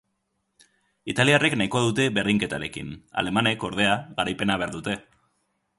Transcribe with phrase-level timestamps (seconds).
[1.13, 2.91] Italiarrek nahikoa dute berdinketarekin
[3.23, 4.99] alemanek, ordea, garaipena behar dute.